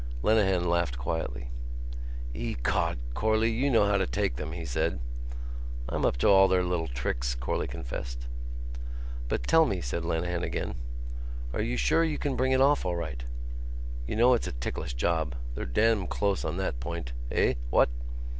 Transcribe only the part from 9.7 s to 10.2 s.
said